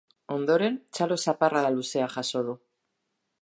Ondoren, 0.35 0.79
txalo-zaparrada 0.99 1.71
luzea 1.77 2.09
jaso 2.17 2.43
du. 2.49 2.57